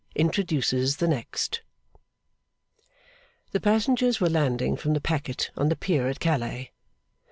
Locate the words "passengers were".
3.59-4.31